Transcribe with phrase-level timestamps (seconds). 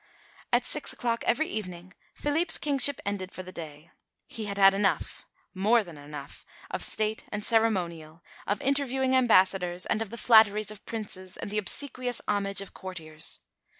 [0.51, 3.91] At six o'clock every evening Philippe's kingship ended for the day.
[4.25, 10.01] He had had enough more than enough of State and ceremonial, of interviewing ambassadors, and
[10.01, 13.41] of the flatteries of Princes and the obsequious homage of courtiers.